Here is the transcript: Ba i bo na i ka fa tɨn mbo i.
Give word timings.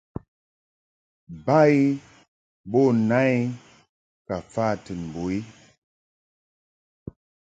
Ba 1.45 1.59
i 1.79 1.81
bo 2.71 2.81
na 3.09 3.19
i 3.35 3.35
ka 4.27 4.35
fa 4.53 4.65
tɨn 4.85 4.99
mbo 5.07 5.23
i. 5.37 5.39